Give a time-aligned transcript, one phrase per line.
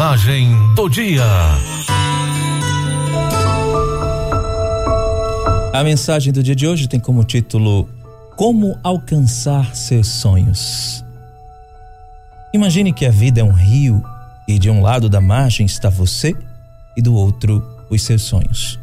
[0.00, 1.26] Mensagem do dia.
[5.74, 7.86] A mensagem do dia de hoje tem como título
[8.34, 11.04] Como alcançar seus sonhos.
[12.54, 14.02] Imagine que a vida é um rio
[14.48, 16.34] e de um lado da margem está você
[16.96, 18.80] e do outro os seus sonhos.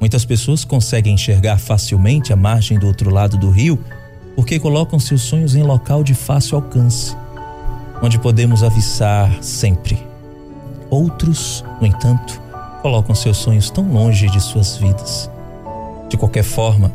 [0.00, 3.84] Muitas pessoas conseguem enxergar facilmente a margem do outro lado do rio
[4.34, 7.14] porque colocam seus sonhos em local de fácil alcance
[8.02, 10.15] onde podemos avistar sempre.
[10.90, 12.40] Outros, no entanto,
[12.82, 15.30] colocam seus sonhos tão longe de suas vidas.
[16.08, 16.92] De qualquer forma,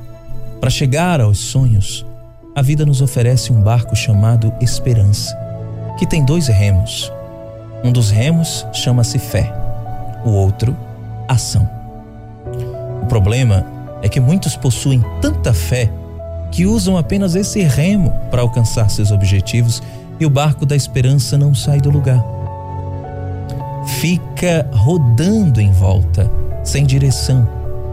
[0.60, 2.06] para chegar aos sonhos,
[2.56, 5.36] a vida nos oferece um barco chamado Esperança,
[5.98, 7.12] que tem dois remos.
[7.84, 9.52] Um dos remos chama-se fé,
[10.24, 10.76] o outro,
[11.28, 11.70] ação.
[13.02, 13.66] O problema
[14.02, 15.92] é que muitos possuem tanta fé
[16.52, 19.82] que usam apenas esse remo para alcançar seus objetivos
[20.20, 22.41] e o barco da esperança não sai do lugar.
[24.02, 26.28] Fica rodando em volta,
[26.64, 27.48] sem direção,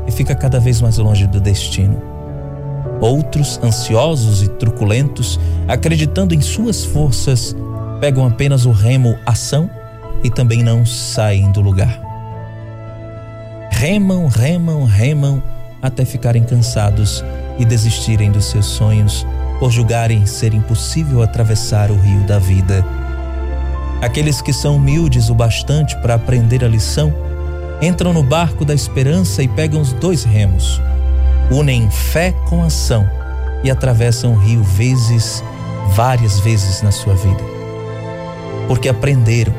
[0.07, 2.01] e fica cada vez mais longe do destino.
[2.99, 7.55] Outros, ansiosos e truculentos, acreditando em suas forças,
[8.01, 9.69] pegam apenas o remo ação
[10.25, 12.01] e também não saem do lugar.
[13.71, 15.43] Remam, remam, remam
[15.83, 17.23] até ficarem cansados
[17.59, 19.27] e desistirem dos seus sonhos
[19.59, 22.83] por julgarem ser impossível atravessar o rio da vida.
[24.01, 27.13] Aqueles que são humildes o bastante para aprender a lição
[27.83, 30.81] entram no barco da esperança e pegam os dois remos,
[31.51, 33.09] unem fé com ação
[33.63, 35.43] e atravessam o rio vezes,
[35.95, 37.43] várias vezes na sua vida.
[38.69, 39.53] Porque aprenderam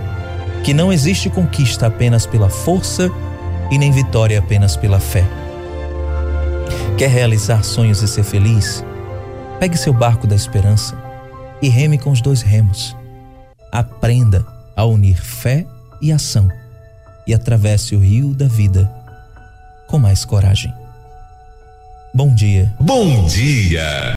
[0.64, 3.12] que não existe conquista apenas pela força
[3.72, 5.24] e nem vitória apenas pela fé.
[6.98, 8.84] Quer realizar sonhos e ser feliz?
[9.60, 10.98] Pegue seu barco da esperança
[11.62, 12.99] e reme com os dois remos.
[13.72, 15.66] Aprenda a unir fé
[16.02, 16.50] e ação
[17.28, 18.90] e atravesse o rio da vida
[19.88, 20.74] com mais coragem.
[22.14, 22.74] Bom dia.
[22.80, 24.08] Bom dia.